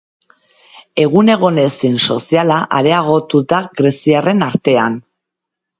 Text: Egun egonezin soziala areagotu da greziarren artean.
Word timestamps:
Egun 1.03 1.29
egonezin 1.33 2.01
soziala 2.07 2.59
areagotu 2.79 3.45
da 3.55 3.61
greziarren 3.83 4.45
artean. 4.51 5.03